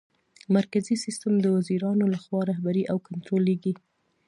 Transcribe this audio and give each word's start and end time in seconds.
مرکزي 0.55 0.95
سیسټم 1.03 1.33
د 1.41 1.45
وزیرانو 1.55 2.05
لخوا 2.13 2.39
رهبري 2.51 2.83
او 2.91 2.97
کنټرولیږي. 3.07 3.73